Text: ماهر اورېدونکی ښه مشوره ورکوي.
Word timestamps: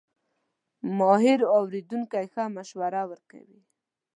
ماهر 0.97 1.39
اورېدونکی 1.57 2.25
ښه 2.33 2.43
مشوره 2.55 3.01
ورکوي. 3.11 3.59